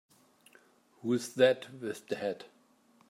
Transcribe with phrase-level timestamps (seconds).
[1.03, 2.45] Who's that with the hat?